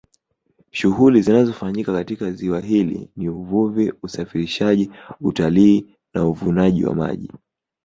Shughuli 0.71 1.21
zinazofanyika 1.21 1.93
katika 1.93 2.31
ziwa 2.31 2.59
hili 2.61 3.09
ni 3.15 3.29
uvuvi 3.29 3.93
usafirishaji 4.03 4.91
utalii 5.21 5.95
na 6.13 6.25
uvunaji 6.27 6.85
wa 6.85 6.95
maji 6.95 7.31